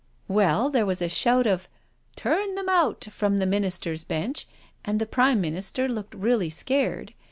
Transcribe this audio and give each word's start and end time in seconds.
Well, 0.27 0.71
there 0.71 0.87
was 0.87 0.99
a 0.99 1.07
shout 1.07 1.45
of' 1.45 1.69
Turn 2.15 2.55
them 2.55 2.67
out' 2.67 3.05
from 3.11 3.37
the 3.37 3.45
Ministers' 3.45 4.03
bench, 4.03 4.47
and 4.83 4.97
the 4.99 5.05
Prime 5.05 5.39
Minister 5.39 5.87
looked 5.87 6.15
really 6.15 6.49
scared. 6.49 7.13